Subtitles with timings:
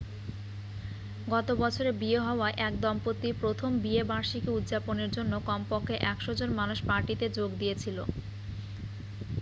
[1.27, 6.49] গত বছরে বিয়ে হওয়া এক দম্পতির প্রথম বিয়ে বার্ষিকী উদযাপনের জন্য কম পক্ষে 100 জন
[6.59, 7.97] মানুষ পার্টিতে যোগ দিয়েছিল